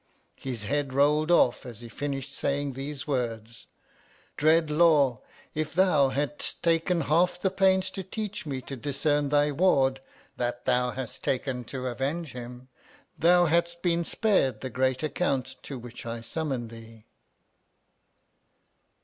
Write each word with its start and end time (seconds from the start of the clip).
His 0.39 0.63
head 0.63 0.93
rolled 0.95 1.29
off 1.29 1.63
as 1.63 1.81
he 1.81 1.87
finished 1.87 2.31
Charles 2.35 2.55
Dickens.] 2.73 2.97
SISTER 3.01 3.11
ROSE. 3.11 3.15
267 4.37 4.59
saying 4.65 4.65
these 4.65 4.71
words: 4.71 4.71
Dread 4.71 4.71
Law, 4.75 5.19
if 5.53 5.75
thou 5.75 6.09
hadst 6.09 6.63
taken 6.63 7.01
half 7.01 7.39
the 7.39 7.51
pains 7.51 7.91
to 7.91 8.01
teach 8.01 8.47
me 8.47 8.61
to 8.61 8.75
dis 8.75 8.97
cern 9.05 9.29
thy 9.29 9.51
ward 9.51 9.99
that 10.37 10.65
thou 10.65 10.89
hast 10.89 11.23
taken 11.23 11.63
to 11.65 11.85
avenge 11.85 12.31
him, 12.31 12.67
thou 13.19 13.45
hadst 13.45 13.83
been 13.83 14.03
spared 14.03 14.61
the 14.61 14.71
great 14.71 15.03
account 15.03 15.57
to 15.61 15.77
which 15.77 16.07
I 16.07 16.21
summon 16.21 16.69
thee 16.69 17.05